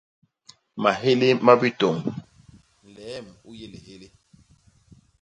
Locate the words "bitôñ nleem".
1.61-3.25